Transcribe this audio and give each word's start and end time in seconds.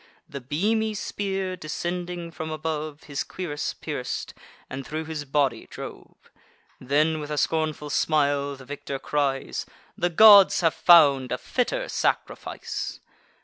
The 0.27 0.41
beamy 0.41 0.95
spear, 0.95 1.55
descending 1.55 2.31
from 2.31 2.49
above, 2.49 3.03
His 3.03 3.23
cuirass 3.23 3.75
pierc'd, 3.75 4.33
and 4.67 4.83
thro' 4.83 5.03
his 5.05 5.25
body 5.25 5.67
drove. 5.69 6.17
Then, 6.79 7.19
with 7.19 7.29
a 7.29 7.37
scornful 7.37 7.91
smile, 7.91 8.55
the 8.55 8.65
victor 8.65 8.97
cries: 8.97 9.67
"The 9.95 10.09
gods 10.09 10.61
have 10.61 10.73
found 10.73 11.31
a 11.31 11.37
fitter 11.37 11.87
sacrifice." 11.87 12.99